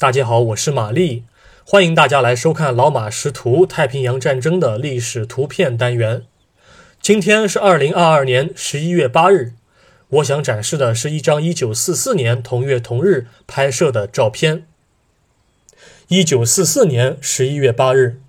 [0.00, 1.24] 大家好，我是玛丽，
[1.62, 6.22] 欢迎大家来收看《老马识图：太平洋战争的历史图片》单元。
[7.02, 9.52] 今天是二零二二年十一月八日，
[10.08, 14.64] 我想展示的是一张一九四四年同月同日拍摄的照片。
[16.08, 18.22] 一九四四年十一月八日，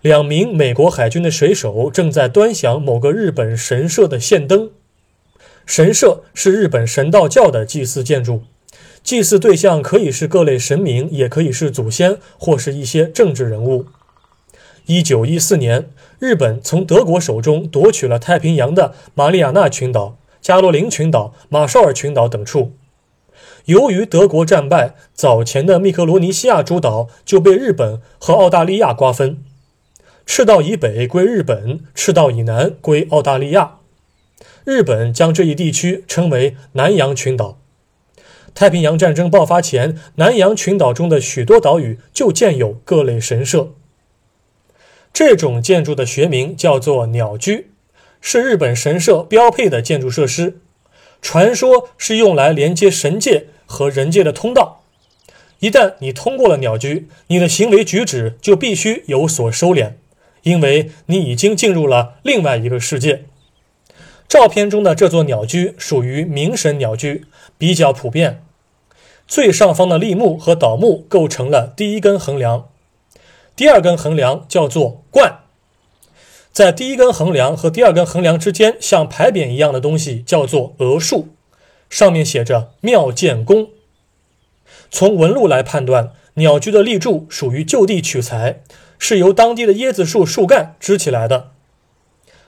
[0.00, 4.70] 两名美国海军的水手正在端详某个日本神社的线灯。
[5.66, 8.44] 神社是日本神道教的祭祀建筑。
[9.08, 13.86] 祭祀对象可以是各类神明，也可以是祖先或是一些政治人物。
[14.84, 22.72] 一九一四年，日本从德国手中夺取了太平洋的马里亚纳群岛、加罗林群岛、马绍尔群岛等处。
[23.64, 29.42] 由于德国战败，早前的密克罗尼西亚诸岛就被日本和澳大利亚瓜分，
[30.26, 33.78] 赤道以北归日本，赤道以南归澳大利亚。
[34.66, 37.58] 日本将这一地区称为南洋群岛。
[38.58, 43.72] 太平洋战争爆发前，南洋群岛中的许多岛屿就建有各类神社。
[45.12, 47.70] 这种建筑的学名叫做鸟居，
[48.20, 50.58] 是日本神社标配的建筑设施。
[51.22, 54.82] 传说是用来连接神界和人界的通道。
[55.60, 59.92] 一旦你通过了鸟居，你的行为举止就必须有所收敛，
[60.42, 63.22] 因为你已经进入了另外一个世界。
[64.26, 67.24] 照片中的这座鸟居属于明神鸟居，
[67.56, 68.42] 比较普遍。
[69.28, 72.66] 最上方的立木和倒木构成了第一根横梁，
[73.54, 75.40] 第二根横梁叫做冠，
[76.50, 81.28] 在第一根横梁和第二根横梁之间，像牌匾一样的东西叫做额树，
[81.90, 83.68] 上面写着“妙建宫”。
[84.90, 88.62] 从纹路来判断，鸟居的立柱属于就地取材，
[88.98, 91.50] 是由当地的椰子树树干支起来的。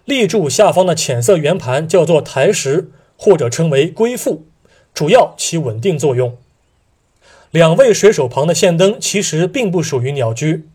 [0.07, 4.47] 立柱下方的浅色圆盘叫做台石，或者称为龟腹，
[4.95, 6.39] 主要起稳定作用。
[7.51, 10.69] 两位水手旁的线灯其实并不属于鸟居，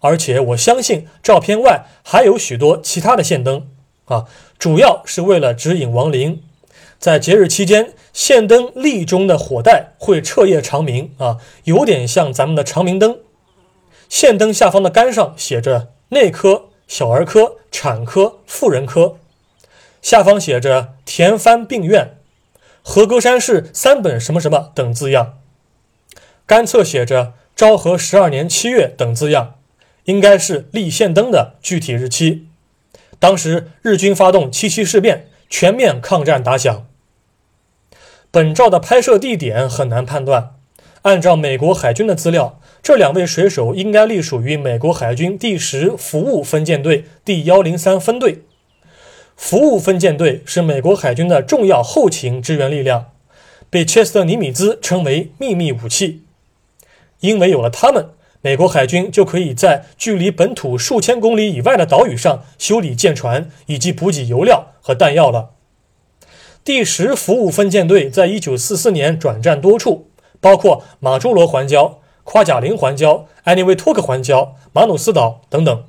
[0.00, 3.68] 而且我相信照片外还有许多其他的线灯
[4.06, 4.24] 啊，
[4.58, 6.42] 主要是为了指引亡灵。
[6.98, 13.18] 在节日期间，线灯立中的火带会彻夜长明啊，有点像咱们的长明灯。
[14.08, 19.16] 线灯下方的杆上写着内科、小儿科、产科、妇人科，
[20.00, 22.16] 下方写着田番病院、
[22.82, 25.34] 和歌山市三本什么什么等字样。
[26.46, 29.54] 单侧写着“昭和十二年七月”等字样，
[30.04, 32.46] 应该是立宪灯的具体日期。
[33.18, 36.86] 当时日军发动七七事变，全面抗战打响。
[38.30, 40.56] 本照的拍摄地点很难判断。
[41.02, 48.42] 按照美国海军的资料，这两位水手应该隶属于美国海军第十服务分舰队第幺零三分队。
[49.36, 53.12] 服务分舰队是美国海军的重要后勤支援力量，
[53.68, 56.22] 被切斯特尼米兹称为“秘密武器”。
[57.22, 58.10] 因为有了它们，
[58.40, 65.50] 美国海军就可以在距离本土数千公里以外的岛屿上修理舰船以及补给油料和弹药了。
[66.64, 70.08] 第十服务分舰队在一九四四年转战多处，
[70.40, 71.94] 包括马朱罗环礁、
[72.24, 75.84] 夸贾林环礁、埃尼维托克环礁、马努斯岛等等。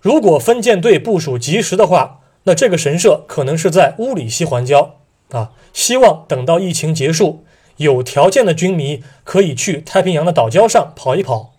[0.00, 4.90] 如果分舰队部署及时的话，那这个神社可能是在乌里西环礁
[5.30, 5.50] 啊。
[5.72, 7.44] 希望等到疫情结束。
[7.76, 11.54] 有条件的军迷可以去太平洋的岛礁上跑一跑，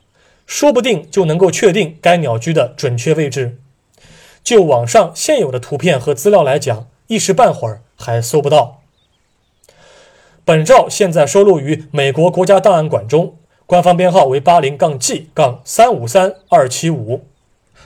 [0.45, 3.57] 说不定就能够确定该鸟居的准确位置。
[4.43, 8.81] 就网上现有的图片和资料来讲，一时半会儿还搜不到。
[10.45, 17.25] 本照现在收录于美国国家档案馆中，官方编号为八零杠 G 杠三五三二七五。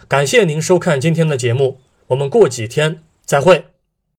[0.07, 3.70] 感谢您收看今天的节目，我们过几天再会。